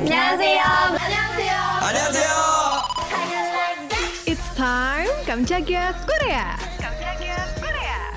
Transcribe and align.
안녕하세요. 0.00 0.62
안녕하세요. 0.62 1.54
안녕하세요. 1.80 2.30
It's 4.26 4.54
time 4.56 5.08
깜짝이야 5.24 5.92
Korea. 6.04 6.56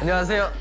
안녕하세요. 0.02 0.52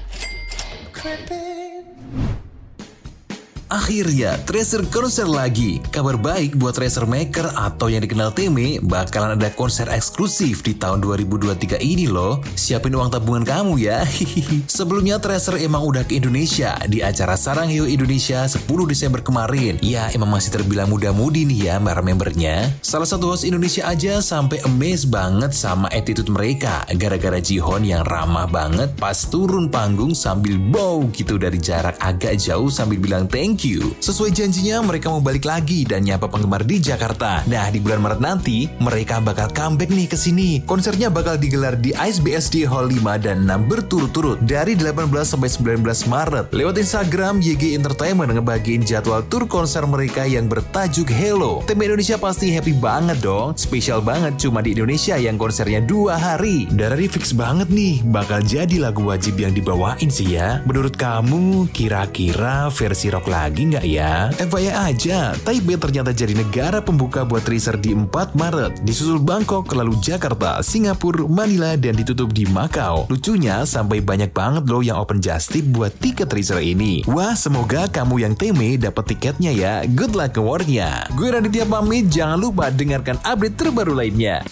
Akhirnya, 3.67 4.39
Tracer 4.47 4.87
konser 4.95 5.27
lagi. 5.27 5.83
Kabar 5.91 6.15
baik 6.15 6.55
buat 6.55 6.79
Tracer 6.79 7.03
Maker 7.03 7.51
atau 7.51 7.91
yang 7.91 7.99
dikenal 7.99 8.31
Teme, 8.31 8.79
bakalan 8.79 9.35
ada 9.35 9.51
konser 9.51 9.91
eksklusif 9.91 10.63
di 10.63 10.71
tahun 10.79 11.03
2023 11.03 11.83
ini 11.83 12.07
loh. 12.07 12.39
Siapin 12.55 12.95
uang 12.95 13.11
tabungan 13.11 13.43
kamu 13.43 13.75
ya. 13.83 14.07
Sebelumnya 14.71 15.19
Tracer 15.19 15.59
emang 15.59 15.83
udah 15.83 16.07
ke 16.07 16.15
Indonesia 16.15 16.79
di 16.87 17.03
acara 17.03 17.35
Sarang 17.35 17.67
Heo 17.67 17.91
Indonesia 17.91 18.47
10 18.47 18.71
Desember 18.87 19.19
kemarin. 19.19 19.83
Ya, 19.83 20.15
emang 20.15 20.31
masih 20.31 20.55
terbilang 20.55 20.87
muda-mudi 20.87 21.43
nih 21.43 21.75
ya 21.75 21.75
para 21.83 22.07
membernya. 22.07 22.71
Salah 22.87 23.11
satu 23.11 23.35
host 23.35 23.43
Indonesia 23.43 23.83
aja 23.83 24.23
sampai 24.23 24.63
amazed 24.63 25.11
banget 25.11 25.51
sama 25.51 25.91
attitude 25.91 26.31
mereka 26.31 26.87
gara-gara 26.95 27.43
Jihon 27.43 27.83
yang 27.83 28.07
ramah 28.07 28.47
banget 28.47 28.95
pas 28.95 29.27
turun 29.27 29.67
panggung 29.67 30.15
sambil 30.15 30.55
bow 30.55 31.11
gitu 31.11 31.35
dari 31.35 31.59
jarak 31.59 31.99
agak 31.99 32.39
jauh 32.39 32.71
sambil 32.71 33.03
bilang 33.03 33.27
thank 33.27 33.56
you. 33.63 33.95
Sesuai 34.03 34.35
janjinya 34.35 34.83
mereka 34.83 35.09
mau 35.09 35.23
balik 35.23 35.47
lagi 35.47 35.87
dan 35.87 36.05
nyapa 36.05 36.27
penggemar 36.27 36.67
di 36.67 36.83
Jakarta. 36.83 37.47
Nah 37.47 37.71
di 37.71 37.79
bulan 37.79 38.03
Maret 38.03 38.21
nanti 38.21 38.67
mereka 38.83 39.23
bakal 39.23 39.49
comeback 39.55 39.93
nih 39.95 40.09
ke 40.11 40.19
sini. 40.19 40.61
Konsernya 40.67 41.09
bakal 41.09 41.39
digelar 41.39 41.79
di 41.79 41.95
Ice 41.95 42.19
BSD 42.19 42.67
Hall 42.67 42.91
5 42.91 43.23
dan 43.23 43.47
6 43.47 43.71
berturut-turut 43.71 44.43
dari 44.43 44.75
18 44.75 45.09
sampai 45.23 45.49
19 45.49 45.85
Maret. 46.11 46.47
Lewat 46.51 46.77
Instagram 46.81 47.39
YG 47.39 47.79
Entertainment 47.79 48.35
ngebagiin 48.35 48.83
jadwal 48.83 49.23
tur 49.31 49.47
konser 49.47 49.87
mereka 49.87 50.27
yang 50.27 50.51
bertajuk 50.51 51.07
Hello. 51.13 51.63
Tim 51.65 51.79
Indonesia 51.81 52.19
pasti 52.19 52.51
happy 52.51 52.75
banget 52.77 53.23
dong. 53.23 53.55
Spesial 53.55 54.03
banget 54.03 54.41
cuma 54.43 54.65
di 54.65 54.75
Indonesia 54.75 55.15
yang 55.15 55.39
konsernya 55.39 55.85
dua 55.85 56.19
hari. 56.19 56.67
Dari 56.73 57.07
fix 57.07 57.31
banget 57.31 57.71
nih 57.71 58.03
bakal 58.09 58.43
jadi 58.43 58.81
lagu 58.83 59.07
wajib 59.07 59.39
yang 59.39 59.55
dibawain 59.55 60.09
sih 60.09 60.35
ya. 60.35 60.65
Menurut 60.65 60.97
kamu 60.99 61.71
kira-kira 61.71 62.73
versi 62.73 63.13
rock 63.13 63.29
lagi 63.47 63.63
nggak 63.63 63.87
ya? 63.87 64.27
FYI 64.43 64.75
aja, 64.75 65.31
Taipei 65.47 65.79
ternyata 65.79 66.11
jadi 66.11 66.35
negara 66.35 66.83
pembuka 66.83 67.23
buat 67.23 67.47
Tracer 67.47 67.79
di 67.79 67.95
4 67.95 68.35
Maret. 68.35 68.83
Disusul 68.83 69.23
Bangkok, 69.23 69.71
lalu 69.71 69.95
Jakarta, 70.03 70.59
Singapura, 70.67 71.31
Manila, 71.31 71.79
dan 71.79 71.95
ditutup 71.95 72.35
di 72.35 72.43
Macau. 72.51 73.07
Lucunya, 73.07 73.63
sampai 73.63 74.03
banyak 74.03 74.35
banget 74.35 74.67
loh 74.67 74.83
yang 74.83 74.99
open 74.99 75.23
just 75.23 75.55
tip 75.55 75.63
buat 75.71 75.95
tiket 76.03 76.27
Tracer 76.27 76.59
ini. 76.59 77.07
Wah, 77.07 77.39
semoga 77.39 77.87
kamu 77.87 78.27
yang 78.27 78.35
Teme 78.35 78.75
dapat 78.75 79.15
tiketnya 79.15 79.55
ya. 79.55 79.87
Good 79.87 80.19
luck 80.19 80.35
ke 80.35 80.43
war-nya. 80.43 81.07
Gue 81.15 81.31
Raditya 81.31 81.71
pamit, 81.71 82.11
jangan 82.11 82.43
lupa 82.43 82.75
dengarkan 82.75 83.23
update 83.23 83.55
terbaru 83.55 83.95
lainnya. 83.95 84.43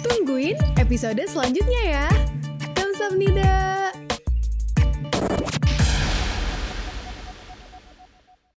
Tungguin 0.00 0.56
episode 0.80 1.20
selanjutnya 1.28 1.82
ya. 1.84 2.06
Kamsahamnida. 2.72 3.93